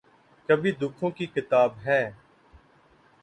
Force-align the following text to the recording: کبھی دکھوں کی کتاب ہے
کبھی 0.49 0.71
دکھوں 0.71 1.09
کی 1.11 1.25
کتاب 1.25 1.71
ہے 1.85 2.01